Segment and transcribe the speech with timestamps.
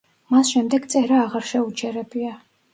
[0.35, 2.37] მას შემდეგ წერა აღარ შეუჩერებია.